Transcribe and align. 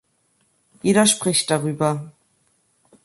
Jeder 0.81 1.05
spricht 1.05 1.51
darüber. 1.51 2.11